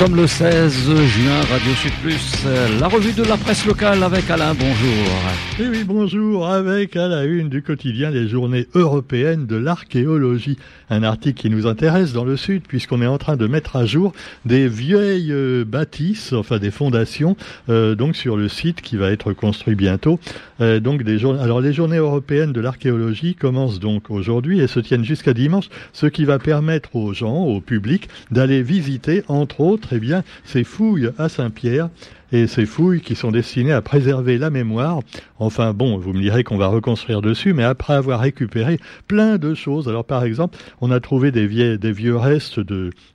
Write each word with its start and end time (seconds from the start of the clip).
sommes 0.00 0.16
le 0.16 0.26
16 0.26 0.94
juin, 1.04 1.40
Radio 1.50 1.74
Sud 1.74 1.92
Plus, 2.02 2.46
la 2.80 2.88
revue 2.88 3.12
de 3.12 3.22
la 3.22 3.36
presse 3.36 3.66
locale 3.66 4.02
avec 4.02 4.30
Alain, 4.30 4.54
bonjour. 4.54 5.60
Et 5.60 5.68
oui, 5.68 5.84
bonjour, 5.84 6.48
avec 6.48 6.96
à 6.96 7.06
la 7.06 7.24
une 7.24 7.50
du 7.50 7.60
quotidien 7.60 8.08
les 8.08 8.26
journées 8.26 8.66
européennes 8.74 9.44
de 9.46 9.56
l'archéologie. 9.56 10.56
Un 10.88 11.02
article 11.02 11.38
qui 11.38 11.50
nous 11.50 11.66
intéresse 11.66 12.14
dans 12.14 12.24
le 12.24 12.38
Sud, 12.38 12.62
puisqu'on 12.66 13.02
est 13.02 13.06
en 13.06 13.18
train 13.18 13.36
de 13.36 13.46
mettre 13.46 13.76
à 13.76 13.84
jour 13.84 14.14
des 14.46 14.68
vieilles 14.68 15.32
euh, 15.32 15.66
bâtisses, 15.66 16.32
enfin 16.32 16.58
des 16.58 16.70
fondations, 16.70 17.36
euh, 17.68 17.94
donc 17.94 18.16
sur 18.16 18.38
le 18.38 18.48
site 18.48 18.80
qui 18.80 18.96
va 18.96 19.10
être 19.10 19.34
construit 19.34 19.74
bientôt. 19.74 20.18
Euh, 20.62 20.80
donc 20.80 21.02
Alors 21.42 21.60
les 21.60 21.72
journées 21.74 21.98
européennes 21.98 22.52
de 22.52 22.60
l'archéologie 22.62 23.34
commencent 23.34 23.80
donc 23.80 24.08
aujourd'hui 24.08 24.60
et 24.60 24.66
se 24.66 24.80
tiennent 24.80 25.04
jusqu'à 25.04 25.34
dimanche, 25.34 25.68
ce 25.92 26.06
qui 26.06 26.24
va 26.24 26.38
permettre 26.38 26.96
aux 26.96 27.12
gens, 27.12 27.44
au 27.44 27.60
public, 27.60 28.08
d'aller 28.30 28.62
visiter, 28.62 29.24
entre 29.28 29.60
autres, 29.60 29.89
très 29.90 29.98
bien. 29.98 30.22
Ces 30.44 30.62
fouilles 30.62 31.10
à 31.18 31.28
Saint-Pierre 31.28 31.90
et 32.32 32.46
ces 32.46 32.66
fouilles 32.66 33.00
qui 33.00 33.14
sont 33.14 33.30
destinées 33.30 33.72
à 33.72 33.82
préserver 33.82 34.38
la 34.38 34.50
mémoire. 34.50 35.00
Enfin 35.38 35.72
bon, 35.72 35.98
vous 35.98 36.12
me 36.12 36.20
direz 36.20 36.44
qu'on 36.44 36.58
va 36.58 36.68
reconstruire 36.68 37.22
dessus, 37.22 37.52
mais 37.52 37.64
après 37.64 37.94
avoir 37.94 38.20
récupéré 38.20 38.78
plein 39.08 39.38
de 39.38 39.54
choses. 39.54 39.88
Alors 39.88 40.04
par 40.04 40.24
exemple, 40.24 40.58
on 40.80 40.90
a 40.90 41.00
trouvé 41.00 41.30
des, 41.32 41.46
vieux, 41.46 42.16
restes 42.16 42.60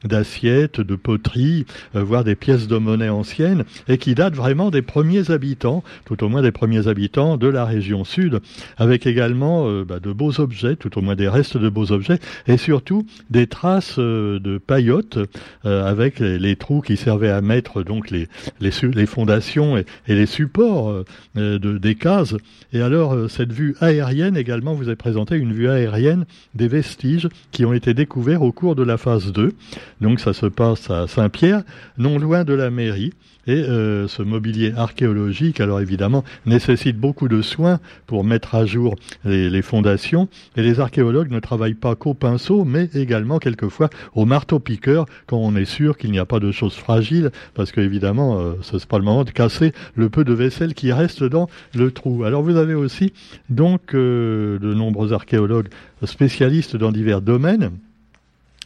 d'assiettes, 0.04 0.82
de 0.82 0.96
poteries, 0.96 1.66
euh, 1.96 2.04
voire 2.04 2.24
des 2.24 2.36
pièces 2.36 2.68
de 2.68 2.78
monnaie 2.78 3.10
anciennes, 3.10 3.64
et 3.88 3.98
qui 3.98 4.16
datent 4.16 4.36
vraiment 4.36 4.72
des 4.72 4.82
premiers 4.82 5.32
habitants, 5.32 5.84
tout 6.06 6.24
au 6.24 6.30
moins 6.30 6.42
des 6.42 6.52
premiers 6.52 6.88
habitants 6.88 7.38
de 7.38 7.48
la 7.48 7.66
région 7.66 8.04
sud, 8.04 8.40
avec 8.78 9.08
également 9.08 9.68
euh, 9.68 9.86
bah, 9.86 10.00
de 10.00 10.12
beaux 10.12 10.40
objets, 10.40 10.76
tout 10.76 10.98
au 10.98 11.02
moins 11.02 11.16
des 11.16 11.30
restes 11.30 11.58
de 11.58 11.70
beaux 11.70 11.92
objets, 11.92 12.20
et 12.48 12.58
surtout 12.58 13.06
des 13.30 13.48
traces 13.48 14.00
euh, 14.00 14.40
de 14.40 14.58
paillotes 14.58 15.20
avec 15.64 16.20
les, 16.20 16.56
trous 16.56 16.82
qui 16.82 16.98
servaient 16.98 17.30
à 17.30 17.42
mettre 17.42 17.84
donc 17.84 18.10
les, 18.10 18.28
les, 18.60 18.72
les 18.94 19.05
fondations 19.06 19.78
et, 19.78 19.86
les 20.08 20.26
supports 20.26 20.90
euh, 20.90 21.60
de, 21.60 21.78
des 21.78 21.96
cases. 21.96 22.36
Et 22.74 22.82
alors, 22.82 23.14
euh, 23.14 23.28
cette 23.28 23.52
vue 23.52 23.76
aérienne 23.82 24.38
également 24.38 24.74
vous 24.74 24.90
est 24.90 24.96
présentée 24.96 25.36
une 25.36 25.54
vue 25.54 25.70
aérienne 25.70 26.26
des 26.54 26.68
vestiges 26.68 27.30
qui 27.52 27.66
ont 27.66 27.74
été 27.74 27.94
découverts 27.94 28.42
au 28.42 28.52
cours 28.52 28.76
de 28.76 28.84
la 28.84 28.98
phase 28.98 29.32
2. 29.32 29.54
Donc 30.02 30.20
ça 30.20 30.34
se 30.34 30.46
passe 30.46 30.90
à 30.90 31.08
Saint-Pierre, 31.08 31.64
non 31.98 32.20
loin 32.20 32.44
de 32.44 32.54
la 32.54 32.70
mairie. 32.70 33.12
Et 33.48 33.54
euh, 33.54 34.08
ce 34.08 34.24
mobilier 34.24 34.74
archéologique, 34.76 35.60
alors 35.60 35.80
évidemment, 35.80 36.24
nécessite 36.46 36.98
beaucoup 36.98 37.28
de 37.28 37.42
soins 37.42 37.80
pour 38.08 38.24
mettre 38.24 38.56
à 38.56 38.66
jour 38.66 38.96
les, 39.24 39.62
fondations. 39.62 40.28
Et 40.56 40.64
les 40.64 40.80
archéologues 40.80 41.32
ne 41.32 41.40
travaillent 41.40 41.76
pas 41.76 41.96
qu'au 41.96 42.14
pinceau, 42.14 42.66
mais 42.66 42.90
également 42.96 43.38
quelquefois 43.38 43.90
au 44.14 44.26
marteau-piqueur, 44.26 45.06
quand 45.28 45.38
on 45.38 45.56
est 45.56 45.66
sûr 45.66 45.98
qu'il 45.98 46.12
n'y 46.12 46.20
a 46.20 46.26
pas 46.26 46.40
de 46.40 46.52
choses 46.52 46.76
fragiles, 46.76 47.32
parce 47.54 47.72
qu'évidemment, 47.72 48.40
euh, 48.40 48.54
ce 48.62 48.78
n'est 48.78 48.86
moment 49.04 49.24
de 49.24 49.32
casser 49.32 49.74
le 49.96 50.10
peu 50.10 50.24
de 50.24 50.34
vaisselle 50.34 50.74
qui 50.74 50.92
reste 50.92 51.24
dans 51.24 51.50
le 51.74 51.92
trou. 51.92 52.24
Alors 52.24 52.44
vous 52.44 52.58
avez 52.58 52.74
aussi 52.74 53.14
donc 53.50 53.94
euh, 53.94 54.60
de 54.60 54.74
nombreux 54.74 55.14
archéologues 55.14 55.70
spécialistes 56.04 56.76
dans 56.76 56.92
divers 56.92 57.22
domaines 57.22 57.72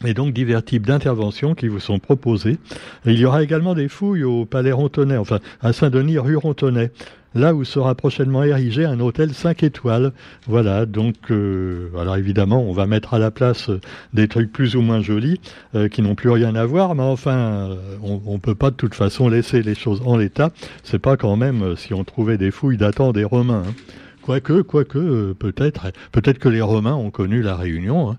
et 0.04 0.14
donc 0.14 0.32
divers 0.32 0.64
types 0.64 0.86
d'interventions 0.86 1.54
qui 1.54 1.68
vous 1.68 1.80
sont 1.80 1.98
proposées. 1.98 2.58
il 3.04 3.18
y 3.18 3.24
aura 3.24 3.42
également 3.42 3.74
des 3.74 3.88
fouilles 3.88 4.24
au 4.24 4.44
Palais 4.46 4.72
Rontonnet, 4.72 5.16
enfin 5.16 5.40
à 5.60 5.72
Saint-Denis, 5.72 6.18
rue 6.18 6.36
Rontonnet, 6.36 6.90
là 7.34 7.54
où 7.54 7.64
sera 7.64 7.94
prochainement 7.94 8.42
érigé 8.42 8.84
un 8.84 9.00
hôtel 9.00 9.32
5 9.32 9.62
étoiles. 9.62 10.12
Voilà, 10.46 10.86
donc 10.86 11.30
euh, 11.30 11.90
alors 11.98 12.16
évidemment, 12.16 12.62
on 12.62 12.72
va 12.72 12.86
mettre 12.86 13.14
à 13.14 13.18
la 13.18 13.30
place 13.30 13.70
euh, 13.70 13.80
des 14.12 14.28
trucs 14.28 14.52
plus 14.52 14.76
ou 14.76 14.80
moins 14.80 15.00
jolis 15.00 15.40
euh, 15.74 15.88
qui 15.88 16.02
n'ont 16.02 16.14
plus 16.14 16.30
rien 16.30 16.54
à 16.54 16.64
voir, 16.66 16.94
mais 16.94 17.02
enfin, 17.02 17.76
on, 18.02 18.20
on 18.26 18.38
peut 18.38 18.54
pas 18.54 18.70
de 18.70 18.76
toute 18.76 18.94
façon 18.94 19.28
laisser 19.28 19.62
les 19.62 19.74
choses 19.74 20.02
en 20.04 20.16
l'état. 20.16 20.50
C'est 20.82 20.98
pas 20.98 21.16
quand 21.16 21.36
même 21.36 21.76
si 21.76 21.94
on 21.94 22.04
trouvait 22.04 22.38
des 22.38 22.50
fouilles 22.50 22.76
datant 22.76 23.12
des 23.12 23.24
Romains. 23.24 23.64
Hein. 23.66 23.74
Quoique, 24.22 24.62
quoique, 24.62 25.32
peut-être, 25.32 25.92
peut-être 26.12 26.38
que 26.38 26.48
les 26.48 26.60
Romains 26.60 26.94
ont 26.94 27.10
connu 27.10 27.42
la 27.42 27.56
Réunion. 27.56 28.10
Hein. 28.10 28.18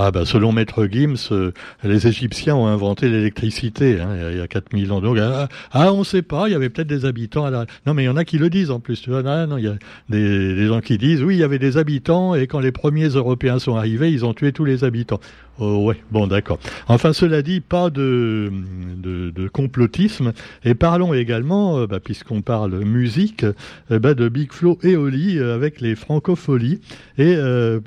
Ah 0.00 0.12
ben 0.12 0.24
selon 0.24 0.52
Maître 0.52 0.86
Gims, 0.86 1.32
euh, 1.32 1.50
les 1.82 2.06
Égyptiens 2.06 2.54
ont 2.54 2.68
inventé 2.68 3.08
l'électricité 3.08 4.00
hein, 4.00 4.30
il 4.30 4.38
y 4.38 4.40
a 4.40 4.46
4000 4.46 4.92
ans. 4.92 5.00
Donc 5.00 5.18
ah, 5.18 5.48
ah 5.72 5.92
on 5.92 5.98
ne 5.98 6.04
sait 6.04 6.22
pas, 6.22 6.46
il 6.46 6.52
y 6.52 6.54
avait 6.54 6.68
peut-être 6.68 6.86
des 6.86 7.04
habitants 7.04 7.44
à 7.44 7.50
la... 7.50 7.66
Non 7.84 7.94
mais 7.94 8.04
il 8.04 8.06
y 8.06 8.08
en 8.08 8.16
a 8.16 8.24
qui 8.24 8.38
le 8.38 8.48
disent 8.48 8.70
en 8.70 8.78
plus. 8.78 9.02
Tu 9.02 9.10
vois, 9.10 9.24
non, 9.24 9.56
il 9.56 9.64
y 9.64 9.66
a 9.66 9.74
des, 10.08 10.68
gens 10.68 10.80
qui 10.80 10.98
disent 10.98 11.24
oui 11.24 11.34
il 11.34 11.40
y 11.40 11.42
avait 11.42 11.58
des 11.58 11.78
habitants 11.78 12.36
et 12.36 12.46
quand 12.46 12.60
les 12.60 12.70
premiers 12.70 13.08
Européens 13.08 13.58
sont 13.58 13.74
arrivés 13.74 14.12
ils 14.12 14.24
ont 14.24 14.34
tué 14.34 14.52
tous 14.52 14.64
les 14.64 14.84
habitants. 14.84 15.18
Oh, 15.60 15.86
ouais, 15.86 15.96
bon, 16.12 16.28
d'accord. 16.28 16.60
Enfin, 16.86 17.12
cela 17.12 17.42
dit, 17.42 17.60
pas 17.60 17.90
de, 17.90 18.52
de, 18.96 19.48
complotisme. 19.48 20.32
Et 20.64 20.74
parlons 20.74 21.14
également, 21.14 21.78
euh, 21.78 21.86
bah, 21.88 21.98
puisqu'on 21.98 22.42
parle 22.42 22.78
musique, 22.84 23.44
euh, 23.90 23.98
bah, 23.98 24.14
de 24.14 24.28
Big 24.28 24.52
Flo 24.52 24.78
et 24.84 24.94
Oli 24.94 25.38
euh, 25.38 25.56
avec 25.56 25.80
les 25.80 25.96
francopholies. 25.96 26.80
Et 27.18 27.34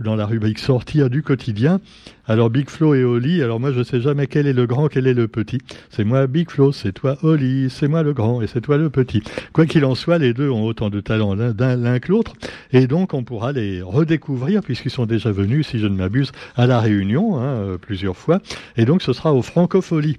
dans 0.04 0.16
la 0.18 0.26
rubrique 0.26 0.60
Sortir 0.60 1.10
du 1.10 1.24
quotidien, 1.24 1.80
alors 2.28 2.50
Big 2.50 2.70
Flo 2.70 2.94
et 2.94 3.04
Oli, 3.04 3.42
alors 3.42 3.60
moi 3.60 3.72
je 3.72 3.84
sais 3.84 4.02
jamais 4.02 4.28
quel 4.28 4.48
est 4.48 4.54
le 4.54 4.68
grand, 4.68 4.88
quel 4.88 5.08
est 5.08 5.14
le 5.14 5.28
petit. 5.28 5.60
C'est 5.90 6.04
moi 6.04 6.28
Big 6.28 6.50
Flo, 6.50 6.72
c'est 6.72 6.92
toi 6.92 7.18
Oli, 7.24 7.70
c'est 7.70 7.88
moi 7.88 8.04
le 8.04 8.14
grand 8.14 8.42
et 8.42 8.48
c'est 8.48 8.62
toi 8.62 8.78
le 8.78 8.90
petit. 8.90 9.24
Quoi 9.54 9.66
qu'il 9.66 9.86
en 9.86 9.96
soit, 9.96 10.18
les 10.18 10.34
deux 10.34 10.50
ont 10.50 10.64
autant 10.64 10.90
de 10.90 11.02
talent 11.02 11.36
l'un 11.36 12.00
que 12.00 12.12
l'autre. 12.12 12.34
Et 12.74 12.88
donc 12.88 13.14
on 13.14 13.24
pourra 13.24 13.52
les 13.52 13.82
redécouvrir 13.82 14.62
puisqu'ils 14.62 14.92
sont 14.92 15.06
déjà 15.06 15.32
venus, 15.32 15.68
si 15.68 15.80
je 15.80 15.88
ne 15.88 15.96
m'abuse, 15.96 16.32
à 16.56 16.68
la 16.68 16.80
Réunion 16.80 17.42
hein, 17.42 17.78
plusieurs 17.82 18.18
fois. 18.18 18.40
Et 18.78 18.86
donc 18.86 19.02
ce 19.02 19.14
sera 19.14 19.34
au 19.34 19.42
Francofolie. 19.42 20.18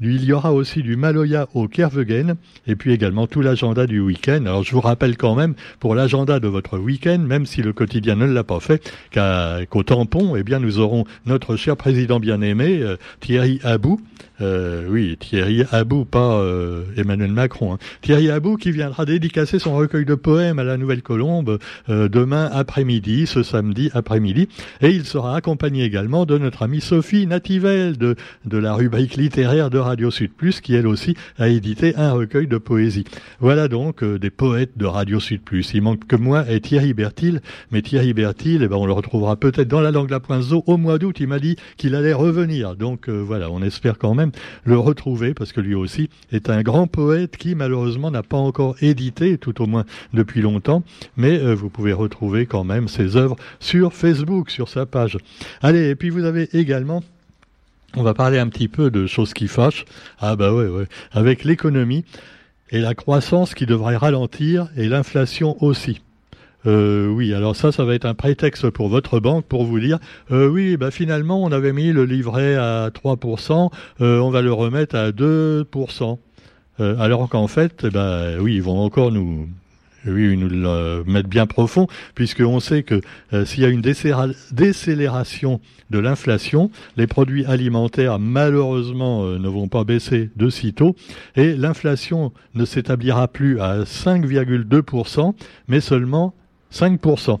Il 0.00 0.24
y 0.24 0.32
aura 0.32 0.52
aussi 0.52 0.82
du 0.82 0.96
Maloya 0.96 1.48
au 1.54 1.68
Kervegen 1.68 2.34
et 2.66 2.74
puis 2.74 2.92
également 2.92 3.28
tout 3.28 3.40
l'agenda 3.40 3.86
du 3.86 4.00
week-end. 4.00 4.44
Alors 4.44 4.64
je 4.64 4.72
vous 4.72 4.80
rappelle 4.80 5.16
quand 5.16 5.36
même 5.36 5.54
pour 5.78 5.94
l'agenda 5.94 6.40
de 6.40 6.48
votre 6.48 6.78
week-end, 6.78 7.18
même 7.18 7.46
si 7.46 7.62
le 7.62 7.72
quotidien 7.72 8.16
ne 8.16 8.26
l'a 8.26 8.42
pas 8.42 8.58
fait, 8.58 8.92
qu'au 9.12 9.82
tampon, 9.84 10.34
eh 10.34 10.42
bien 10.42 10.58
nous 10.58 10.80
aurons 10.80 11.04
notre 11.26 11.54
cher 11.54 11.76
président 11.76 12.18
bien-aimé 12.18 12.80
euh, 12.82 12.96
Thierry 13.20 13.60
Abou. 13.62 14.00
Euh, 14.40 14.86
oui, 14.88 15.16
Thierry 15.18 15.64
Abou, 15.70 16.04
pas 16.04 16.38
euh, 16.38 16.84
Emmanuel 16.96 17.32
Macron. 17.32 17.74
Hein. 17.74 17.78
Thierry 18.02 18.30
Abou 18.30 18.56
qui 18.56 18.70
viendra 18.70 19.04
dédicacer 19.04 19.58
son 19.58 19.76
recueil 19.76 20.04
de 20.04 20.14
poèmes 20.14 20.58
à 20.58 20.64
la 20.64 20.76
Nouvelle 20.76 21.02
Colombe 21.02 21.58
demain 21.88 22.50
après-midi, 22.52 23.26
ce 23.26 23.42
samedi 23.42 23.90
après-midi. 23.94 24.48
Et 24.80 24.90
il 24.90 25.04
sera 25.04 25.36
accompagné 25.36 25.84
également 25.84 26.26
de 26.26 26.38
notre 26.38 26.62
amie 26.62 26.80
Sophie 26.80 27.26
Nativel 27.26 27.96
de, 27.96 28.16
de 28.44 28.58
la 28.58 28.74
rubrique 28.74 29.16
littéraire 29.16 29.70
de 29.70 29.78
Radio 29.78 30.10
Sud 30.10 30.32
Plus, 30.32 30.60
qui 30.60 30.74
elle 30.74 30.86
aussi 30.86 31.14
a 31.38 31.48
édité 31.48 31.94
un 31.96 32.12
recueil 32.12 32.46
de 32.46 32.58
poésie. 32.58 33.04
Voilà 33.40 33.68
donc 33.68 34.02
euh, 34.02 34.18
des 34.18 34.30
poètes 34.30 34.76
de 34.76 34.86
Radio 34.86 35.20
Sud 35.20 35.42
Plus. 35.42 35.72
Il 35.74 35.82
manque 35.82 36.06
que 36.06 36.16
moi 36.16 36.44
et 36.50 36.60
Thierry 36.60 36.94
Bertil, 36.94 37.40
mais 37.70 37.82
Thierry 37.82 38.14
Bertil, 38.14 38.62
eh 38.62 38.68
ben, 38.68 38.76
on 38.76 38.86
le 38.86 38.92
retrouvera 38.92 39.36
peut-être 39.36 39.68
dans 39.68 39.80
la 39.80 39.90
langue 39.90 40.06
de 40.06 40.12
la 40.12 40.20
Poinzo 40.20 40.62
au 40.66 40.76
mois 40.76 40.98
d'août. 40.98 41.16
Il 41.20 41.28
m'a 41.28 41.38
dit 41.38 41.56
qu'il 41.76 41.94
allait 41.94 42.12
revenir. 42.12 42.76
Donc 42.76 43.08
euh, 43.08 43.22
voilà, 43.24 43.50
on 43.50 43.62
espère 43.62 43.98
quand 43.98 44.14
même 44.14 44.23
le 44.64 44.78
retrouver 44.78 45.34
parce 45.34 45.52
que 45.52 45.60
lui 45.60 45.74
aussi 45.74 46.08
est 46.32 46.50
un 46.50 46.62
grand 46.62 46.86
poète 46.86 47.36
qui 47.36 47.54
malheureusement 47.54 48.10
n'a 48.10 48.22
pas 48.22 48.36
encore 48.36 48.76
édité, 48.80 49.38
tout 49.38 49.62
au 49.62 49.66
moins 49.66 49.84
depuis 50.12 50.42
longtemps, 50.42 50.82
mais 51.16 51.38
euh, 51.38 51.54
vous 51.54 51.70
pouvez 51.70 51.92
retrouver 51.92 52.46
quand 52.46 52.64
même 52.64 52.88
ses 52.88 53.16
œuvres 53.16 53.36
sur 53.60 53.92
Facebook, 53.92 54.50
sur 54.50 54.68
sa 54.68 54.86
page. 54.86 55.18
Allez, 55.62 55.88
et 55.88 55.94
puis 55.94 56.10
vous 56.10 56.24
avez 56.24 56.48
également 56.52 57.02
on 57.96 58.02
va 58.02 58.12
parler 58.12 58.38
un 58.38 58.48
petit 58.48 58.66
peu 58.66 58.90
de 58.90 59.06
choses 59.06 59.34
qui 59.34 59.46
fâchent. 59.46 59.84
Ah 60.18 60.34
bah. 60.34 60.52
Avec 61.12 61.44
l'économie 61.44 62.04
et 62.70 62.80
la 62.80 62.94
croissance 62.94 63.54
qui 63.54 63.66
devrait 63.66 63.96
ralentir 63.96 64.68
et 64.76 64.88
l'inflation 64.88 65.62
aussi. 65.62 66.00
Euh, 66.66 67.08
oui, 67.08 67.34
alors 67.34 67.56
ça, 67.56 67.72
ça 67.72 67.84
va 67.84 67.94
être 67.94 68.06
un 68.06 68.14
prétexte 68.14 68.70
pour 68.70 68.88
votre 68.88 69.20
banque 69.20 69.44
pour 69.46 69.64
vous 69.64 69.80
dire, 69.80 69.98
euh, 70.30 70.48
oui, 70.48 70.76
bah 70.76 70.90
finalement, 70.90 71.42
on 71.42 71.52
avait 71.52 71.72
mis 71.72 71.92
le 71.92 72.04
livret 72.04 72.56
à 72.56 72.90
3%, 72.90 73.70
euh, 74.00 74.18
on 74.18 74.30
va 74.30 74.42
le 74.42 74.52
remettre 74.52 74.96
à 74.96 75.10
2%. 75.10 76.18
Euh, 76.80 76.98
alors 76.98 77.28
qu'en 77.28 77.46
fait, 77.46 77.86
bah, 77.86 78.30
oui, 78.40 78.56
ils 78.56 78.62
vont 78.62 78.80
encore 78.80 79.12
nous, 79.12 79.48
oui, 80.06 80.36
nous 80.36 80.48
le 80.48 81.04
mettre 81.06 81.28
bien 81.28 81.46
profond, 81.46 81.86
puisqu'on 82.14 82.60
sait 82.60 82.82
que 82.82 83.00
euh, 83.32 83.44
s'il 83.44 83.62
y 83.62 83.66
a 83.66 83.68
une 83.68 83.82
décélération 83.82 85.60
de 85.90 85.98
l'inflation, 85.98 86.70
les 86.96 87.06
produits 87.06 87.44
alimentaires 87.44 88.18
malheureusement 88.18 89.24
euh, 89.24 89.38
ne 89.38 89.48
vont 89.48 89.68
pas 89.68 89.84
baisser 89.84 90.30
de 90.36 90.50
sitôt, 90.50 90.96
et 91.36 91.54
l'inflation 91.54 92.32
ne 92.54 92.64
s'établira 92.64 93.28
plus 93.28 93.60
à 93.60 93.84
5,2%, 93.84 95.34
mais 95.68 95.80
seulement 95.80 96.34
5%. 96.74 97.38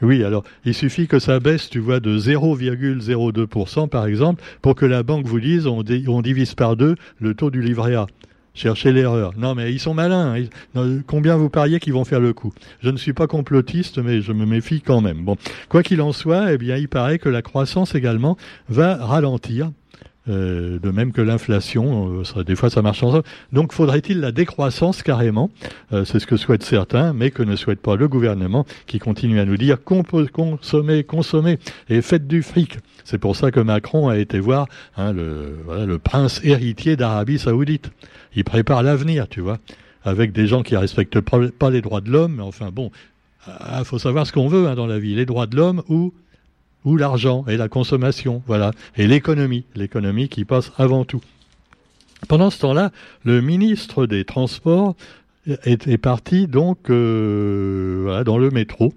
Oui, 0.00 0.24
alors 0.24 0.42
il 0.64 0.74
suffit 0.74 1.06
que 1.06 1.20
ça 1.20 1.38
baisse, 1.38 1.70
tu 1.70 1.78
vois, 1.78 2.00
de 2.00 2.18
0,02% 2.18 3.88
par 3.88 4.06
exemple, 4.06 4.42
pour 4.60 4.74
que 4.74 4.84
la 4.84 5.04
banque 5.04 5.26
vous 5.26 5.38
dise 5.38 5.66
on, 5.68 5.84
on 6.08 6.22
divise 6.22 6.54
par 6.54 6.76
deux 6.76 6.96
le 7.20 7.34
taux 7.34 7.50
du 7.50 7.62
livret 7.62 7.94
A. 7.94 8.06
Cherchez 8.54 8.92
l'erreur. 8.92 9.32
Non, 9.38 9.54
mais 9.54 9.72
ils 9.72 9.80
sont 9.80 9.94
malins. 9.94 10.36
combien 11.06 11.36
vous 11.36 11.48
pariez 11.48 11.80
qu'ils 11.80 11.94
vont 11.94 12.04
faire 12.04 12.20
le 12.20 12.34
coup? 12.34 12.52
Je 12.82 12.90
ne 12.90 12.98
suis 12.98 13.14
pas 13.14 13.26
complotiste, 13.26 13.98
mais 13.98 14.20
je 14.20 14.32
me 14.32 14.44
méfie 14.44 14.82
quand 14.82 15.00
même. 15.00 15.24
Bon, 15.24 15.36
quoi 15.70 15.82
qu'il 15.82 16.02
en 16.02 16.12
soit, 16.12 16.52
eh 16.52 16.58
bien, 16.58 16.76
il 16.76 16.88
paraît 16.88 17.18
que 17.18 17.30
la 17.30 17.40
croissance 17.40 17.94
également 17.94 18.36
va 18.68 18.96
ralentir 18.96 19.70
Euh, 20.28 20.78
de 20.78 20.90
même 20.90 21.10
que 21.10 21.20
l'inflation, 21.20 22.22
euh, 22.36 22.44
des 22.44 22.54
fois 22.54 22.70
ça 22.70 22.80
marche 22.80 23.02
ensemble. 23.02 23.24
Donc 23.52 23.72
faudrait-il 23.72 24.20
la 24.20 24.30
décroissance 24.30 25.02
carrément? 25.02 25.50
Euh, 25.92 26.04
C'est 26.04 26.20
ce 26.20 26.28
que 26.28 26.36
souhaitent 26.36 26.62
certains, 26.62 27.12
mais 27.12 27.32
que 27.32 27.42
ne 27.42 27.56
souhaite 27.56 27.80
pas 27.80 27.96
le 27.96 28.06
gouvernement 28.06 28.64
qui 28.86 29.00
continue 29.00 29.40
à 29.40 29.44
nous 29.44 29.56
dire 29.56 29.78
consommer, 29.82 31.02
consommer 31.02 31.58
et 31.88 32.02
faites 32.02 32.28
du 32.28 32.42
fric. 32.42 32.78
C'est 33.04 33.18
pour 33.18 33.34
ça 33.34 33.50
que 33.50 33.58
Macron 33.58 34.08
a 34.08 34.16
été 34.16 34.38
voir 34.38 34.68
hein, 34.96 35.12
le 35.12 35.98
prince 35.98 36.40
héritier 36.44 36.94
d'Arabie 36.94 37.40
saoudite. 37.40 37.90
Il 38.36 38.44
prépare 38.44 38.84
l'avenir, 38.84 39.26
tu 39.28 39.40
vois, 39.40 39.58
avec 40.04 40.30
des 40.30 40.46
gens 40.46 40.62
qui 40.62 40.76
respectent 40.76 41.20
pas 41.20 41.70
les 41.70 41.80
droits 41.80 42.00
de 42.00 42.10
l'homme, 42.10 42.36
mais 42.36 42.42
enfin 42.42 42.70
bon, 42.72 42.92
il 43.48 43.52
ah, 43.58 43.82
faut 43.82 43.98
savoir 43.98 44.24
ce 44.24 44.32
qu'on 44.32 44.46
veut 44.46 44.68
hein, 44.68 44.76
dans 44.76 44.86
la 44.86 45.00
vie, 45.00 45.16
les 45.16 45.26
droits 45.26 45.48
de 45.48 45.56
l'homme 45.56 45.82
ou 45.88 46.14
ou 46.84 46.96
l'argent 46.96 47.44
et 47.48 47.56
la 47.56 47.68
consommation, 47.68 48.42
voilà, 48.46 48.72
et 48.96 49.06
l'économie, 49.06 49.64
l'économie 49.74 50.28
qui 50.28 50.44
passe 50.44 50.72
avant 50.78 51.04
tout. 51.04 51.20
Pendant 52.28 52.50
ce 52.50 52.60
temps-là, 52.60 52.92
le 53.24 53.40
ministre 53.40 54.06
des 54.06 54.24
Transports 54.24 54.94
est, 55.46 55.98
parti 55.98 56.46
donc 56.46 56.90
euh, 56.90 58.22
dans 58.24 58.38
le 58.38 58.50
métro. 58.50 58.92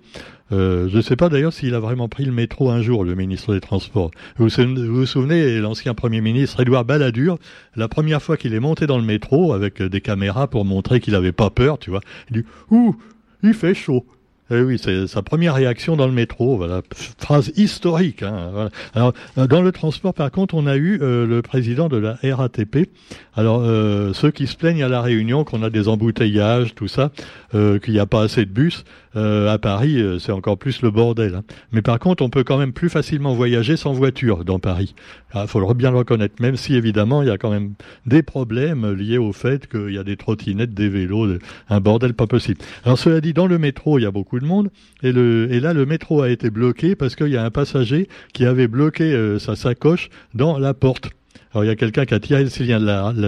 Euh, 0.52 0.88
je 0.90 0.98
ne 0.98 1.02
sais 1.02 1.16
pas 1.16 1.28
d'ailleurs 1.28 1.54
s'il 1.54 1.74
a 1.74 1.80
vraiment 1.80 2.08
pris 2.08 2.24
le 2.24 2.32
métro 2.32 2.70
un 2.70 2.84
jour, 2.84 3.04
le 3.04 3.16
ministre 3.16 3.54
des 3.56 3.62
Transports. 3.62 4.12
Vous 4.38 4.48
vous, 4.48 5.06
souvenez, 5.08 5.58
l'ancien 5.60 5.96
Premier 5.96 6.22
ministre 6.22 6.62
Édouard 6.62 6.86
Balladur, 6.86 7.40
la 7.76 7.88
première 7.88 8.22
fois 8.22 8.38
qu'il 8.38 8.54
est 8.54 8.60
monté 8.60 8.86
dans 8.86 9.00
le 9.00 9.04
métro 9.04 9.54
avec 9.54 9.82
des 9.82 10.02
caméras 10.02 10.48
pour 10.48 10.64
montrer 10.64 11.00
qu'il 11.00 11.14
n'avait 11.14 11.32
pas 11.32 11.50
peur, 11.50 11.80
tu 11.80 11.90
vois, 11.90 12.02
il 12.30 12.42
dit 12.42 12.48
«Ouh, 12.72 12.96
il 13.42 13.56
fait 13.56 13.74
chaud». 13.74 14.06
Eh 14.52 14.62
oui, 14.62 14.78
c'est 14.78 15.08
sa 15.08 15.24
première 15.24 15.56
réaction 15.56 15.96
dans 15.96 16.06
le 16.06 16.14
métro. 16.14 16.58
Voilà, 16.58 16.84
phrase 17.18 17.52
historique. 17.56 18.22
Hein, 18.22 18.70
Alors, 18.94 19.14
euh, 19.40 19.48
dans 19.48 19.64
le 19.64 19.72
transport, 19.72 20.14
par 20.14 20.30
contre, 20.30 20.54
on 20.54 20.68
a 20.68 20.76
eu 20.76 21.00
euh, 21.02 21.26
le 21.26 21.42
président 21.42 21.90
de 21.90 21.98
la 21.98 22.20
RATP. 22.24 22.90
Alors, 23.36 23.62
euh, 23.64 24.14
ceux 24.14 24.30
qui 24.30 24.46
se 24.46 24.56
plaignent 24.56 24.84
à 24.84 24.88
la 24.88 25.02
Réunion 25.02 25.44
qu'on 25.44 25.64
a 25.64 25.72
des 25.72 25.88
embouteillages, 25.88 26.76
tout 26.76 26.88
ça, 26.88 27.12
qu'il 27.52 27.94
n'y 27.94 28.00
a 28.00 28.06
pas 28.06 28.22
assez 28.22 28.46
de 28.46 28.52
bus. 28.52 28.84
À 29.16 29.58
Paris, 29.58 30.02
c'est 30.20 30.32
encore 30.32 30.58
plus 30.58 30.82
le 30.82 30.92
bordel. 30.92 31.36
Hein. 31.36 31.44
Mais 31.72 31.82
par 31.82 32.00
contre, 32.00 32.24
on 32.24 32.30
peut 32.30 32.44
quand 32.44 32.58
même 32.58 32.74
plus 32.74 32.90
facilement 32.90 33.34
voyager 33.34 33.78
sans 33.78 33.94
voiture 33.94 34.44
dans 34.44 34.60
Paris. 34.60 34.94
Il 35.34 35.40
ah, 35.40 35.48
faut 35.48 35.74
bien 35.74 35.92
le 35.92 35.98
reconnaître, 35.98 36.36
même 36.42 36.56
si 36.56 36.76
évidemment 36.76 37.22
il 37.22 37.28
y 37.28 37.32
a 37.32 37.38
quand 37.38 37.50
même 37.50 37.74
des 38.06 38.24
problèmes 38.24 38.92
liés 38.94 39.18
au 39.18 39.34
fait 39.34 39.68
qu'il 39.68 39.92
y 39.92 39.98
a 39.98 40.04
des 40.04 40.18
trottinettes, 40.18 40.74
des 40.74 40.90
vélos, 40.90 41.40
un 41.70 41.80
bordel 41.80 42.14
pas 42.14 42.28
possible. 42.28 42.60
Alors 42.84 42.98
cela 42.98 43.22
dit, 43.22 43.34
dans 43.34 43.48
le 43.48 43.58
métro, 43.58 44.00
il 44.00 44.04
y 44.04 44.06
a 44.06 44.12
beaucoup 44.12 44.40
de 44.40 44.46
monde, 44.46 44.70
et, 45.04 45.12
le, 45.12 45.52
et 45.52 45.60
là 45.60 45.74
le 45.74 45.86
métro 45.86 46.22
a 46.22 46.30
été 46.30 46.50
bloqué 46.50 46.96
parce 46.96 47.16
qu'il 47.16 47.28
y 47.28 47.38
a 47.38 47.44
un 47.44 47.52
passager 47.52 48.08
qui 48.34 48.46
avait 48.46 48.68
bloqué 48.68 49.14
euh, 49.14 49.40
sa 49.40 49.56
sacoche 49.56 50.10
dans 50.34 50.58
la 50.58 50.74
porte. 50.74 51.10
Alors 51.56 51.64
il 51.64 51.68
y 51.68 51.72
a 51.72 51.78
quelqu'un 51.78 52.06
qui 52.06 52.14
a 52.14 52.20
tiré 52.20 52.44
le 52.44 52.50
signal 52.50 52.84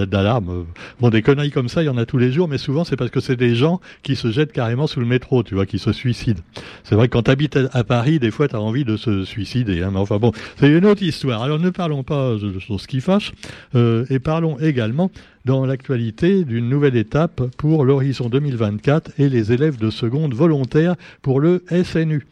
d'alarme. 0.10 0.66
Bon, 1.00 1.10
des 1.10 1.22
conneries 1.22 1.50
comme 1.50 1.70
ça, 1.70 1.82
il 1.82 1.86
y 1.86 1.90
en 1.90 1.96
a 1.96 2.06
tous 2.06 2.18
les 2.18 2.34
jours, 2.34 2.50
mais 2.50 2.58
souvent 2.58 2.84
c'est 2.84 2.98
parce 2.98 3.10
que 3.10 3.22
c'est 3.22 3.38
des 3.38 3.56
gens 3.56 3.80
qui 4.04 4.18
se 4.18 4.32
jettent 4.32 4.52
carrément 4.52 4.86
sous 4.86 5.00
le 5.00 5.06
métro, 5.06 5.44
tu 5.44 5.56
vois, 5.56 5.66
qui 5.66 5.80
se 5.80 5.94
suicident. 5.94 6.42
C'est 6.84 6.96
vrai 6.96 7.08
que 7.08 7.14
quand 7.14 7.24
tu 7.24 7.32
habites 7.32 7.58
à 7.72 7.86
Paris, 7.86 8.20
des 8.20 8.30
fois 8.30 8.50
tu 8.50 8.58
as 8.58 8.62
envie 8.62 8.84
de 8.84 8.98
se 8.98 9.24
suicider. 9.24 9.82
Hein, 9.82 9.92
mais 9.94 10.00
enfin 10.00 10.18
bon, 10.18 10.34
c'est 10.58 10.68
une 10.68 10.86
autre 10.86 11.04
histoire. 11.04 11.42
Alors 11.42 11.58
ne 11.58 11.70
parlons 11.70 12.04
pas 12.04 12.34
de 12.36 12.60
choses 12.60 12.86
qui 12.86 13.00
fâchent, 13.00 13.32
euh, 13.76 14.06
et 14.10 14.20
parlons 14.20 14.60
également 14.60 15.10
dans 15.46 15.66
l'actualité 15.66 16.44
d'une 16.44 16.68
nouvelle 16.68 16.98
étape 16.98 17.42
pour 17.56 17.86
l'horizon 17.86 18.28
2024 18.28 19.12
et 19.20 19.30
les 19.30 19.54
élèves 19.54 19.78
de 19.78 19.90
seconde 19.90 20.34
volontaires 20.34 20.96
pour 21.22 21.40
le 21.40 21.64
SNU. 21.72 22.26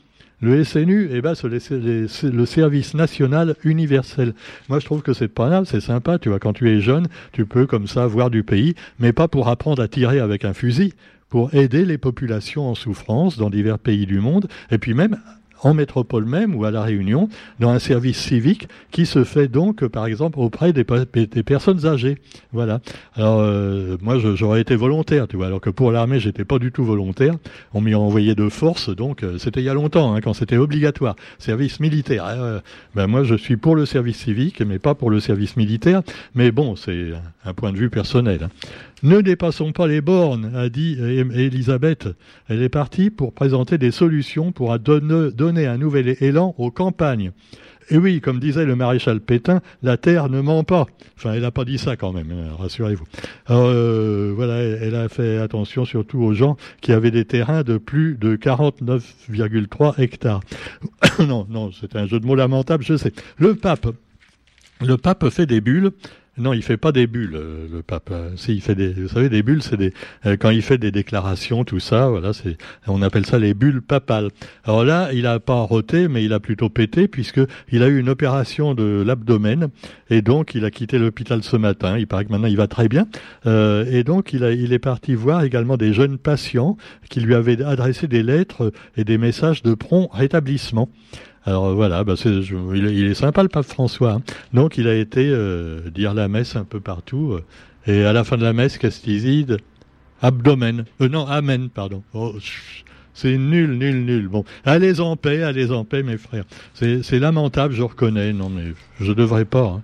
Le 0.45 0.63
SNU, 0.63 1.09
eh 1.11 1.21
ben, 1.21 1.33
le 1.43 2.45
service 2.45 2.93
national 2.93 3.55
universel. 3.63 4.35
Moi, 4.69 4.77
je 4.77 4.85
trouve 4.85 5.01
que 5.01 5.11
c'est 5.11 5.27
pas 5.27 5.49
mal, 5.49 5.65
c'est 5.65 5.81
sympa. 5.81 6.19
Tu 6.19 6.29
vois, 6.29 6.37
quand 6.37 6.53
tu 6.53 6.69
es 6.69 6.81
jeune, 6.81 7.07
tu 7.31 7.47
peux 7.47 7.65
comme 7.65 7.87
ça 7.87 8.05
voir 8.05 8.29
du 8.29 8.43
pays, 8.43 8.75
mais 8.99 9.11
pas 9.11 9.27
pour 9.27 9.47
apprendre 9.47 9.81
à 9.81 9.87
tirer 9.87 10.19
avec 10.19 10.45
un 10.45 10.53
fusil, 10.53 10.93
pour 11.29 11.55
aider 11.55 11.83
les 11.83 11.97
populations 11.97 12.69
en 12.69 12.75
souffrance 12.75 13.39
dans 13.39 13.49
divers 13.49 13.79
pays 13.79 14.05
du 14.05 14.19
monde, 14.19 14.47
et 14.69 14.77
puis 14.77 14.93
même 14.93 15.17
en 15.65 15.73
métropole 15.73 16.25
même 16.25 16.55
ou 16.55 16.63
à 16.63 16.71
La 16.71 16.83
Réunion, 16.83 17.27
dans 17.59 17.69
un 17.69 17.79
service 17.79 18.17
civique 18.17 18.69
qui 18.91 19.07
se 19.07 19.23
fait 19.23 19.47
donc, 19.47 19.85
par 19.87 20.05
exemple, 20.05 20.39
auprès 20.39 20.73
des, 20.73 20.83
personnes 20.83 21.87
âgées. 21.87 22.19
Voilà. 22.53 22.81
Alors, 23.15 23.39
euh, 23.39 23.97
moi, 23.99 24.19
j'aurais 24.19 24.61
été 24.61 24.75
volontaire, 24.75 25.27
tu 25.27 25.37
vois, 25.37 25.47
alors 25.47 25.61
que 25.61 25.71
pour 25.71 25.91
l'armée, 25.91 26.19
j'étais 26.19 26.45
pas 26.45 26.59
du 26.59 26.71
tout 26.71 26.85
volontaire. 26.85 27.33
On 27.73 27.81
m'y 27.81 27.93
a 27.93 27.99
envoyé 27.99 28.35
de 28.35 28.47
force, 28.47 28.95
donc 28.95 29.23
euh, 29.23 29.39
c'était 29.39 29.61
il 29.61 29.65
y 29.65 29.69
a 29.69 29.73
longtemps, 29.73 30.13
hein, 30.13 30.21
quand 30.21 30.33
c'était 30.33 30.57
obligatoire. 30.57 31.15
Service 31.39 31.79
militaire. 31.79 32.25
Hein, 32.25 32.61
ben 32.93 33.07
moi, 33.07 33.23
je 33.23 33.33
suis 33.33 33.57
pour 33.57 33.75
le 33.75 33.87
service 33.87 34.17
civique, 34.17 34.61
mais 34.61 34.77
pas 34.77 34.93
pour 34.93 35.09
le 35.09 35.19
service 35.19 35.57
militaire. 35.57 36.03
Mais 36.35 36.51
bon, 36.51 36.75
c'est 36.75 37.13
un 37.43 37.53
point 37.55 37.71
de 37.71 37.77
vue 37.77 37.89
personnel. 37.89 38.41
Hein. 38.43 38.49
Ne 39.03 39.21
dépassons 39.21 39.71
pas 39.71 39.87
les 39.87 40.01
bornes, 40.01 40.55
a 40.55 40.69
dit 40.69 40.97
Elisabeth. 40.99 42.07
Elle 42.47 42.61
est 42.61 42.69
partie 42.69 43.09
pour 43.09 43.33
présenter 43.33 43.77
des 43.77 43.91
solutions 43.91 44.51
pour 44.51 44.77
donner 44.79 45.67
un 45.67 45.77
nouvel 45.77 46.15
élan 46.21 46.55
aux 46.57 46.71
campagnes. 46.71 47.31
Et 47.89 47.97
oui, 47.97 48.19
comme 48.19 48.39
disait 48.39 48.65
le 48.65 48.75
maréchal 48.75 49.19
Pétain, 49.19 49.61
la 49.83 49.97
terre 49.97 50.29
ne 50.29 50.41
ment 50.41 50.63
pas. 50.63 50.87
Enfin, 51.17 51.33
elle 51.33 51.41
n'a 51.41 51.51
pas 51.51 51.65
dit 51.65 51.77
ça 51.77 51.95
quand 51.95 52.13
même, 52.13 52.31
hein, 52.31 52.55
rassurez-vous. 52.57 53.05
Euh, 53.51 54.33
voilà, 54.35 54.59
elle 54.59 54.95
a 54.95 55.07
fait 55.07 55.37
attention 55.37 55.85
surtout 55.85 56.19
aux 56.19 56.33
gens 56.33 56.57
qui 56.81 56.91
avaient 56.91 57.11
des 57.11 57.25
terrains 57.25 57.61
de 57.61 57.77
plus 57.77 58.15
de 58.15 58.35
49,3 58.35 60.01
hectares. 60.01 60.39
non, 61.19 61.45
non, 61.49 61.71
c'est 61.79 61.95
un 61.95 62.07
jeu 62.07 62.19
de 62.19 62.25
mots 62.25 62.35
lamentable, 62.35 62.83
je 62.83 62.97
sais. 62.97 63.13
Le 63.37 63.53
pape, 63.53 63.87
le 64.81 64.97
pape 64.97 65.29
fait 65.29 65.45
des 65.45 65.61
bulles 65.61 65.91
non, 66.37 66.51
il 66.51 66.61
fait 66.63 66.75
pas 66.75 66.91
des 66.91 67.07
bulles, 67.07 67.35
euh, 67.35 67.67
le 67.71 67.81
pape. 67.81 68.09
Euh, 68.11 68.31
si, 68.35 68.55
il 68.55 68.61
fait 68.61 68.75
des, 68.75 68.91
vous 68.91 69.07
savez, 69.07 69.29
des 69.29 69.41
bulles, 69.41 69.63
c'est 69.63 69.77
des, 69.77 69.93
euh, 70.25 70.35
quand 70.37 70.49
il 70.49 70.61
fait 70.61 70.77
des 70.77 70.91
déclarations, 70.91 71.63
tout 71.63 71.79
ça, 71.79 72.09
voilà, 72.09 72.33
c'est, 72.33 72.57
on 72.87 73.01
appelle 73.01 73.25
ça 73.25 73.39
les 73.39 73.53
bulles 73.53 73.81
papales. 73.81 74.29
Alors 74.65 74.83
là, 74.83 75.11
il 75.13 75.27
a 75.27 75.39
pas 75.39 75.61
roté, 75.61 76.09
mais 76.09 76.25
il 76.25 76.33
a 76.33 76.41
plutôt 76.41 76.67
pété, 76.67 77.07
puisque 77.07 77.39
il 77.71 77.83
a 77.83 77.87
eu 77.87 77.99
une 77.99 78.09
opération 78.09 78.75
de 78.75 79.01
l'abdomen, 79.05 79.69
et 80.09 80.21
donc 80.21 80.55
il 80.55 80.65
a 80.65 80.71
quitté 80.71 80.99
l'hôpital 80.99 81.41
ce 81.41 81.55
matin. 81.55 81.97
Il 81.97 82.07
paraît 82.07 82.25
que 82.25 82.31
maintenant 82.31 82.49
il 82.49 82.57
va 82.57 82.67
très 82.67 82.89
bien, 82.89 83.07
et 83.45 84.03
donc 84.03 84.33
il 84.33 84.43
a, 84.43 84.51
il 84.51 84.73
est 84.73 84.79
parti 84.79 85.15
voir 85.15 85.43
également 85.43 85.77
des 85.77 85.93
jeunes 85.93 86.17
patients 86.17 86.77
qui 87.09 87.21
lui 87.21 87.33
avaient 87.33 87.63
adressé 87.63 88.07
des 88.07 88.23
lettres 88.23 88.73
et 88.97 89.03
des 89.03 89.17
messages 89.17 89.63
de 89.63 89.73
prompt 89.73 90.09
rétablissement. 90.11 90.89
Alors 91.45 91.67
euh, 91.67 91.73
voilà, 91.73 92.03
bah 92.03 92.15
il, 92.25 93.05
est 93.05 93.13
sympa 93.13 93.43
le 93.43 93.49
pape 93.49 93.65
François. 93.65 94.13
Hein. 94.13 94.21
Donc 94.53 94.77
il 94.77 94.87
a 94.87 94.95
été 94.95 95.29
euh, 95.29 95.89
dire 95.91 96.13
la 96.13 96.27
messe 96.27 96.55
un 96.55 96.63
peu 96.63 96.79
partout. 96.79 97.33
Euh, 97.33 97.43
et 97.87 98.03
à 98.03 98.13
la 98.13 98.23
fin 98.23 98.37
de 98.37 98.43
la 98.43 98.53
messe, 98.53 98.77
qu'est-ce 98.77 99.57
Abdomen. 100.21 100.85
non, 100.99 101.27
Amen, 101.27 101.69
pardon. 101.69 102.01
Oh, 102.13 102.33
c'est 103.13 103.37
nul, 103.37 103.77
nul, 103.77 104.05
nul. 104.05 104.27
Bon, 104.27 104.43
allez 104.65 104.99
en 104.99 105.15
paix, 105.15 105.43
allez 105.43 105.71
en 105.71 105.85
paix, 105.85 106.01
mes 106.01 106.17
frères. 106.17 106.45
C'est 106.73 107.19
lamentable, 107.19 107.75
je 107.75 107.83
reconnais. 107.83 108.33
Non, 108.33 108.49
mais 108.49 108.73
je 108.99 109.11
devrais 109.13 109.45
pas. 109.45 109.65
Hein. 109.65 109.83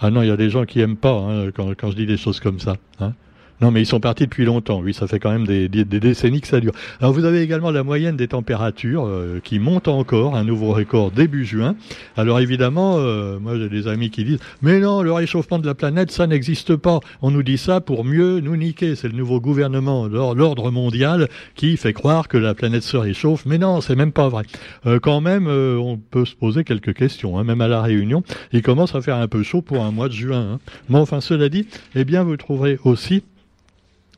Ah 0.00 0.10
non, 0.10 0.22
il 0.22 0.28
y 0.28 0.30
a 0.30 0.36
des 0.36 0.50
gens 0.50 0.64
qui 0.64 0.80
aiment 0.80 0.96
pas 0.96 1.14
hein, 1.14 1.50
quand, 1.50 1.68
quand 1.76 1.90
je 1.90 1.96
dis 1.96 2.06
des 2.06 2.16
choses 2.16 2.38
comme 2.38 2.60
ça. 2.60 2.76
Hein. 3.00 3.14
Non, 3.62 3.70
mais 3.70 3.80
ils 3.80 3.86
sont 3.86 4.00
partis 4.00 4.24
depuis 4.24 4.44
longtemps. 4.44 4.80
Oui, 4.80 4.92
ça 4.92 5.06
fait 5.06 5.20
quand 5.20 5.30
même 5.30 5.46
des, 5.46 5.68
décennies 5.68 6.40
que 6.40 6.48
ça 6.48 6.58
dure. 6.58 6.72
Alors, 6.98 7.12
vous 7.12 7.24
avez 7.24 7.42
également 7.42 7.70
la 7.70 7.84
moyenne 7.84 8.16
des 8.16 8.26
températures 8.26 9.06
euh, 9.06 9.38
qui 9.42 9.60
monte 9.60 9.86
encore, 9.86 10.34
un 10.34 10.42
nouveau 10.42 10.72
record 10.72 11.12
début 11.12 11.44
juin. 11.44 11.76
Alors, 12.16 12.40
évidemment, 12.40 12.96
euh, 12.98 13.38
moi, 13.38 13.56
j'ai 13.56 13.68
des 13.68 13.86
amis 13.86 14.10
qui 14.10 14.24
disent 14.24 14.40
Mais 14.62 14.80
non, 14.80 15.02
le 15.02 15.12
réchauffement 15.12 15.60
de 15.60 15.66
la 15.66 15.76
planète, 15.76 16.10
ça 16.10 16.26
n'existe 16.26 16.74
pas. 16.74 16.98
On 17.22 17.30
nous 17.30 17.44
dit 17.44 17.56
ça 17.56 17.80
pour 17.80 18.04
mieux 18.04 18.40
nous 18.40 18.56
niquer. 18.56 18.96
C'est 18.96 19.06
le 19.06 19.14
nouveau 19.14 19.40
gouvernement, 19.40 20.08
l'ordre 20.08 20.72
mondial, 20.72 21.28
qui 21.54 21.76
fait 21.76 21.92
croire 21.92 22.26
que 22.26 22.38
la 22.38 22.54
planète 22.54 22.82
se 22.82 22.96
réchauffe. 22.96 23.46
Mais 23.46 23.58
non, 23.58 23.80
c'est 23.80 23.94
même 23.94 24.10
pas 24.10 24.28
vrai. 24.28 24.42
Euh, 24.86 24.98
quand 24.98 25.20
même, 25.20 25.46
on 25.46 25.98
peut 25.98 26.24
se 26.24 26.34
poser 26.34 26.64
quelques 26.64 26.94
questions. 26.94 27.38
Hein. 27.38 27.44
Même 27.44 27.60
à 27.60 27.68
la 27.68 27.80
Réunion, 27.80 28.24
il 28.52 28.62
commence 28.62 28.96
à 28.96 29.02
faire 29.02 29.18
un 29.18 29.28
peu 29.28 29.44
chaud 29.44 29.62
pour 29.62 29.84
un 29.84 29.92
mois 29.92 30.08
de 30.08 30.14
juin. 30.14 30.54
Hein. 30.54 30.58
Mais 30.88 30.98
enfin, 30.98 31.20
cela 31.20 31.48
dit, 31.48 31.68
eh 31.94 32.04
bien, 32.04 32.24
vous 32.24 32.36
trouverez 32.36 32.80
aussi 32.82 33.22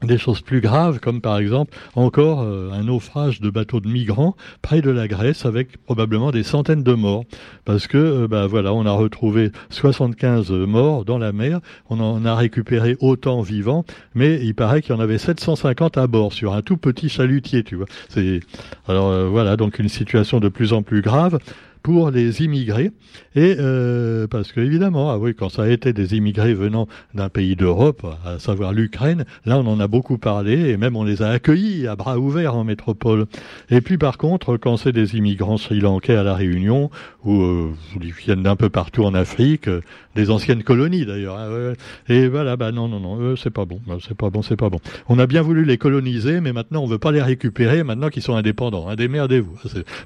des 0.03 0.19
choses 0.19 0.41
plus 0.41 0.61
graves, 0.61 1.01
comme 1.01 1.21
par 1.21 1.39
exemple 1.39 1.77
encore 1.95 2.43
euh, 2.43 2.71
un 2.73 2.85
naufrage 2.85 3.41
de 3.41 3.49
bateaux 3.51 3.81
de 3.81 3.89
migrants 3.89 4.37
près 4.61 4.83
de 4.83 4.91
la 4.91 5.09
Grèce 5.09 5.47
avec 5.47 5.79
probablement 5.85 6.31
des 6.31 6.43
centaines 6.43 6.83
de 6.83 6.93
morts. 6.93 7.25
Parce 7.65 7.87
que, 7.87 7.99
euh, 7.99 8.29
bah, 8.29 8.47
voilà, 8.47 8.73
on 8.75 8.85
a 8.87 8.93
retrouvé 8.93 9.51
75 9.71 10.51
morts 10.51 11.05
dans 11.05 11.19
la 11.19 11.33
mer, 11.33 11.61
on 11.89 12.01
en 12.01 12.25
a 12.25 12.35
récupéré 12.35 12.97
autant 13.01 13.41
vivants, 13.43 13.85
mais 14.15 14.45
il 14.45 14.55
paraît 14.55 14.83
qu'il 14.83 14.95
y 14.95 14.99
en 14.99 15.01
avait 15.01 15.19
750 15.19 15.97
à 15.97 16.07
bord 16.07 16.33
sur 16.33 16.53
un 16.53 16.63
tout 16.63 16.77
petit 16.77 17.09
chalutier, 17.09 17.63
tu 17.65 17.77
vois. 17.77 17.87
C'est, 18.09 18.41
alors 18.89 19.09
euh, 19.09 19.29
voilà, 19.29 19.57
donc 19.57 19.79
une 19.79 19.89
situation 19.89 20.41
de 20.41 20.49
plus 20.49 20.73
en 20.73 20.83
plus 20.83 21.03
grave. 21.03 21.39
Pour 21.85 22.11
les 22.11 22.43
immigrés. 22.43 22.91
Et 23.37 23.57
euh, 23.59 24.27
parce 24.27 24.53
que 24.53 24.61
évidemment, 24.61 25.11
ah 25.11 25.19
oui, 25.19 25.35
quand 25.35 25.51
ça 25.51 25.65
a 25.65 25.69
été 25.69 25.93
des 25.93 26.17
immigrés 26.17 26.55
venant 26.55 26.89
d'un 27.13 27.29
pays 27.29 27.57
d'Europe, 27.57 28.05
à 28.25 28.39
savoir 28.39 28.73
l'Ukraine, 28.73 29.27
là 29.45 29.59
on 29.59 29.67
en 29.67 29.79
a 29.79 29.87
beaucoup 29.87 30.17
parlé 30.17 30.71
et 30.71 30.77
même 30.79 30.97
on 30.97 31.05
les 31.05 31.21
a 31.21 31.29
accueillis 31.29 31.87
à 31.87 31.95
bras 31.95 32.19
ouverts 32.19 32.57
en 32.57 32.65
métropole. 32.65 33.27
Et 33.71 33.83
puis 33.83 33.99
par 33.99 34.17
contre, 34.17 34.57
quand 34.57 34.79
c'est 34.79 34.93
des 34.93 35.15
immigrants 35.15 35.59
sri-lankais 35.59 36.17
à 36.17 36.23
la 36.23 36.35
Réunion 36.35 36.91
ou 37.23 37.43
euh, 37.43 37.73
ils 38.01 38.13
viennent 38.13 38.43
d'un 38.43 38.57
peu 38.57 38.71
partout 38.71 39.05
en 39.05 39.13
Afrique, 39.13 39.69
euh, 39.69 39.83
des 40.17 40.31
anciennes 40.31 40.63
colonies 40.63 41.05
d'ailleurs. 41.05 41.37
Hein, 41.37 41.75
et 42.09 42.29
voilà, 42.29 42.57
bah 42.57 42.73
non, 42.73 42.89
non, 42.89 43.01
non, 43.01 43.37
c'est 43.37 43.51
pas 43.51 43.67
bon, 43.67 43.81
bah, 43.87 43.99
c'est 44.07 44.17
pas 44.17 44.31
bon, 44.31 44.41
c'est 44.41 44.57
pas 44.57 44.71
bon. 44.71 44.81
On 45.11 45.19
a 45.19 45.27
bien 45.27 45.43
voulu 45.43 45.67
les 45.67 45.77
coloniser, 45.77 46.41
mais 46.41 46.55
maintenant 46.55 46.83
on 46.83 46.87
veut 46.87 46.99
pas 46.99 47.13
les 47.13 47.23
récupérer, 47.23 47.83
maintenant 47.83 48.09
qu'ils 48.09 48.23
sont 48.23 48.37
indépendants. 48.37 48.89
Hein, 48.89 48.97
démerdez-vous. 48.97 49.59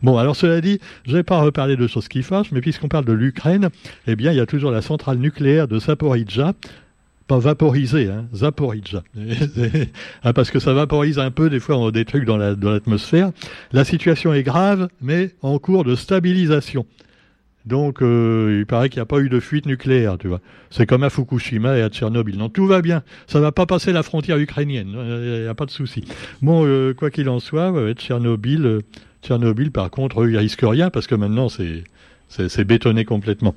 Bon, 0.02 0.18
alors 0.18 0.34
cela 0.34 0.60
dit, 0.60 0.80
je 1.06 1.12
vais 1.12 1.22
pas 1.22 1.38
reparler 1.68 1.76
de 1.76 1.86
choses 1.86 2.08
qui 2.08 2.22
fâchent, 2.22 2.52
mais 2.52 2.60
puisqu'on 2.60 2.88
parle 2.88 3.04
de 3.04 3.12
l'Ukraine, 3.12 3.70
eh 4.06 4.16
bien, 4.16 4.32
il 4.32 4.36
y 4.36 4.40
a 4.40 4.46
toujours 4.46 4.70
la 4.70 4.82
centrale 4.82 5.18
nucléaire 5.18 5.68
de 5.68 5.78
Zaporizhzhia, 5.78 6.54
pas 7.26 7.38
vaporisée, 7.38 8.08
hein, 8.08 8.26
Zaporizhzhia. 8.34 9.02
Ah, 10.22 10.32
parce 10.32 10.50
que 10.50 10.58
ça 10.58 10.72
vaporise 10.72 11.18
un 11.18 11.30
peu, 11.30 11.50
des 11.50 11.60
fois, 11.60 11.90
des 11.92 12.04
trucs 12.04 12.24
dans 12.24 12.36
l'atmosphère. 12.36 13.32
La 13.72 13.84
situation 13.84 14.32
est 14.32 14.42
grave, 14.42 14.88
mais 15.00 15.34
en 15.42 15.58
cours 15.58 15.84
de 15.84 15.94
stabilisation. 15.94 16.86
Donc, 17.66 18.00
euh, 18.00 18.56
il 18.60 18.66
paraît 18.66 18.88
qu'il 18.88 18.98
n'y 18.98 19.02
a 19.02 19.06
pas 19.06 19.18
eu 19.18 19.28
de 19.28 19.40
fuite 19.40 19.66
nucléaire, 19.66 20.16
tu 20.16 20.26
vois. 20.26 20.40
C'est 20.70 20.86
comme 20.86 21.02
à 21.02 21.10
Fukushima 21.10 21.76
et 21.76 21.82
à 21.82 21.90
Tchernobyl. 21.90 22.38
Non, 22.38 22.48
tout 22.48 22.66
va 22.66 22.80
bien. 22.80 23.02
Ça 23.26 23.40
va 23.40 23.52
pas 23.52 23.66
passer 23.66 23.92
la 23.92 24.02
frontière 24.02 24.38
ukrainienne. 24.38 24.96
Il 24.96 25.42
n'y 25.42 25.46
a 25.46 25.54
pas 25.54 25.66
de 25.66 25.70
souci. 25.70 26.04
Bon, 26.40 26.64
euh, 26.64 26.94
quoi 26.94 27.10
qu'il 27.10 27.28
en 27.28 27.40
soit, 27.40 27.74
Tchernobyl, 27.92 28.64
euh, 28.64 28.80
Tchernobyl, 29.22 29.70
par 29.70 29.90
contre, 29.90 30.22
eux, 30.22 30.30
ils 30.30 30.38
risquent 30.38 30.66
rien 30.66 30.90
parce 30.90 31.06
que 31.06 31.14
maintenant, 31.14 31.48
c'est 31.48 32.64
bétonné 32.64 33.04
complètement. 33.04 33.54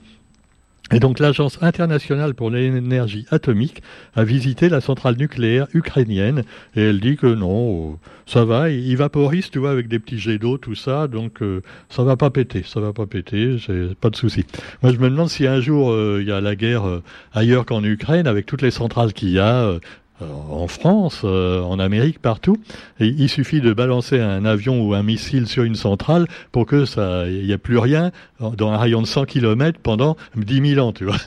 Et 0.93 0.99
donc 0.99 1.19
l'Agence 1.19 1.57
internationale 1.61 2.33
pour 2.33 2.49
l'énergie 2.49 3.25
atomique 3.31 3.81
a 4.13 4.25
visité 4.25 4.67
la 4.67 4.81
centrale 4.81 5.15
nucléaire 5.15 5.67
ukrainienne 5.73 6.43
et 6.75 6.81
elle 6.81 6.99
dit 6.99 7.15
que 7.15 7.27
non, 7.27 7.97
ça 8.25 8.43
va, 8.43 8.69
il 8.69 8.97
vaporise, 8.97 9.49
tu 9.49 9.59
vois, 9.59 9.71
avec 9.71 9.87
des 9.87 9.99
petits 9.99 10.19
jets 10.19 10.37
d'eau, 10.37 10.57
tout 10.57 10.75
ça, 10.75 11.07
donc 11.07 11.41
euh, 11.41 11.61
ça 11.87 12.03
va 12.03 12.17
pas 12.17 12.29
péter, 12.29 12.63
ça 12.65 12.81
va 12.81 12.91
pas 12.91 13.05
péter, 13.05 13.55
pas 14.01 14.09
de 14.09 14.17
souci. 14.17 14.43
Moi 14.83 14.91
je 14.91 14.97
me 14.97 15.09
demande 15.09 15.29
si 15.29 15.47
un 15.47 15.61
jour 15.61 15.91
euh, 15.91 16.19
il 16.21 16.27
y 16.27 16.31
a 16.31 16.41
la 16.41 16.57
guerre 16.57 16.85
euh, 16.85 17.01
ailleurs 17.31 17.65
qu'en 17.65 17.83
Ukraine, 17.85 18.27
avec 18.27 18.45
toutes 18.45 18.61
les 18.61 18.71
centrales 18.71 19.13
qu'il 19.13 19.29
y 19.29 19.39
a, 19.39 19.63
euh, 19.63 19.79
en 20.49 20.67
France, 20.67 21.21
euh, 21.23 21.61
en 21.61 21.79
Amérique, 21.79 22.19
partout. 22.19 22.57
il 22.99 23.29
suffit 23.29 23.61
de 23.61 23.73
balancer 23.73 24.19
un 24.19 24.45
avion 24.45 24.81
ou 24.81 24.93
un 24.93 25.03
missile 25.03 25.47
sur 25.47 25.63
une 25.63 25.75
centrale 25.75 26.27
pour 26.51 26.65
que 26.65 26.85
ça, 26.85 27.27
il 27.27 27.45
n'y 27.45 27.51
ait 27.51 27.57
plus 27.57 27.77
rien 27.77 28.11
dans 28.39 28.69
un 28.69 28.77
rayon 28.77 29.01
de 29.01 29.07
100 29.07 29.25
km 29.25 29.79
pendant 29.81 30.17
10 30.35 30.75
000 30.75 30.87
ans, 30.87 30.93
tu 30.93 31.05
vois. 31.05 31.17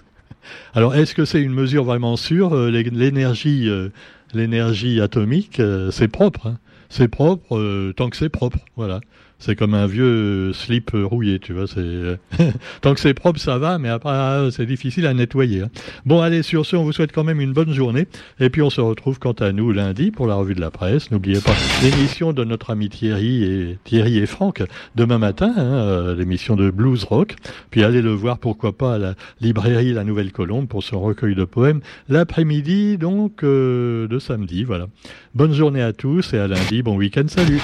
Alors, 0.75 0.95
est-ce 0.95 1.15
que 1.15 1.25
c'est 1.25 1.41
une 1.41 1.55
mesure 1.55 1.85
vraiment 1.85 2.17
sûre 2.17 2.55
euh, 2.55 2.71
L'énergie, 2.71 3.69
l'énergie 4.35 5.01
atomique, 5.01 5.61
c'est 5.91 6.09
propre. 6.09 6.49
Hein. 6.49 6.59
c'est 6.89 7.09
propre 7.09 7.93
tant 7.93 8.11
que 8.11 8.17
c'est 8.17 8.29
propre, 8.29 8.59
voilà. 8.77 9.01
C'est 9.45 9.57
comme 9.57 9.75
un 9.75 9.87
vieux 9.87 10.55
slip 10.55 10.93
rouillé, 10.95 11.39
tu 11.39 11.53
vois. 11.53 11.67
C'est 11.67 12.19
tant 12.81 12.95
que 12.95 13.01
c'est 13.01 13.13
propre, 13.13 13.39
ça 13.39 13.59
va, 13.59 13.77
mais 13.77 13.91
après 13.91 14.09
ah, 14.11 14.49
c'est 14.51 14.65
difficile 14.65 15.07
à 15.07 15.13
nettoyer. 15.13 15.61
Hein. 15.61 15.71
Bon, 16.07 16.23
allez, 16.23 16.43
sur 16.43 16.65
ce, 16.65 16.77
on 16.77 16.83
vous 16.83 16.93
souhaite 16.93 17.13
quand 17.13 17.25
même 17.25 17.43
une 17.43 17.53
bonne 17.53 17.75
journée, 17.75 18.07
et 18.41 18.49
puis 18.49 18.63
on 18.63 18.71
se 18.71 18.81
retrouve 18.81 19.19
quant 19.19 19.33
à 19.33 19.53
nous 19.53 19.71
lundi 19.71 20.11
pour 20.13 20.27
la 20.27 20.35
revue 20.35 20.55
de 20.55 20.63
la 20.63 20.71
presse. 20.71 21.11
N'oubliez 21.11 21.41
pas 21.41 21.53
l'émission 21.83 22.33
de 22.33 22.43
notre 22.43 22.71
ami 22.71 22.89
Thierry 22.89 23.45
et 23.45 23.79
Thierry 23.85 24.17
et 24.17 24.25
Franck 24.25 24.63
demain 24.95 25.19
matin, 25.19 25.53
hein, 25.55 25.75
euh, 25.75 26.15
l'émission 26.15 26.57
de 26.57 26.71
Blues 26.71 27.05
Rock. 27.05 27.37
Puis 27.71 27.85
allez 27.85 28.01
le 28.01 28.13
voir, 28.13 28.39
pourquoi 28.39 28.75
pas, 28.75 28.95
à 28.95 28.99
la 28.99 29.15
librairie 29.43 29.93
La 29.93 30.05
Nouvelle 30.05 30.33
Colombe 30.33 30.69
pour 30.69 30.83
son 30.83 31.03
recueil 31.03 31.35
de 31.35 31.45
poèmes 31.45 31.83
l'après-midi, 32.09 32.97
donc 32.97 33.45
euh, 33.45 34.09
de 34.09 34.19
samedi. 34.19 34.65
Voilà. 34.65 34.87
Bonne 35.35 35.53
journée 35.53 35.83
à 35.83 35.93
tous 35.93 36.33
et 36.33 36.39
à 36.39 36.49
lundi. 36.49 36.83
Bon 36.83 36.97
week-end. 36.97 37.25
Salut. 37.29 37.61